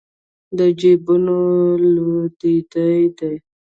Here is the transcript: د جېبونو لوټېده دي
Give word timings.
د 0.57 0.59
جېبونو 0.79 1.37
لوټېده 1.93 2.85
دي 3.17 3.33